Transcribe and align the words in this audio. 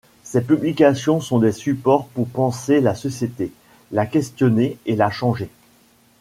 Ses 0.23 0.41
publications 0.41 1.19
sont 1.19 1.37
des 1.37 1.51
supports 1.51 2.07
pour 2.07 2.27
penser 2.27 2.81
la 2.81 2.95
société, 2.95 3.51
la 3.91 4.07
questionner 4.07 4.79
et 4.87 4.95
la 4.95 5.11
changer. 5.11 5.51